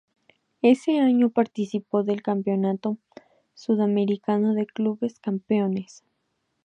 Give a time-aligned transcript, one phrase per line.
[0.63, 2.97] Ese año participó del Campeonato
[3.53, 6.03] Sudamericano de Clubes Campeones.